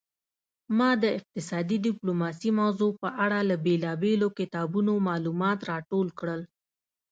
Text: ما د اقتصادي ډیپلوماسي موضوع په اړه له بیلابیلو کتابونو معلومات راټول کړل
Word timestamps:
ما 0.77 0.89
د 1.03 1.05
اقتصادي 1.17 1.77
ډیپلوماسي 1.87 2.49
موضوع 2.59 2.91
په 3.01 3.09
اړه 3.25 3.39
له 3.49 3.55
بیلابیلو 3.65 4.27
کتابونو 4.39 4.91
معلومات 5.07 5.59
راټول 5.71 6.07
کړل 6.19 6.41